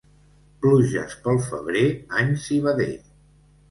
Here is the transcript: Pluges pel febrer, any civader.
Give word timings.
Pluges 0.63 1.15
pel 1.27 1.39
febrer, 1.51 1.87
any 2.25 2.37
civader. 2.49 2.93